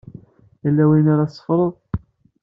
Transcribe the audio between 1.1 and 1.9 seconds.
ara tetteffreḍ?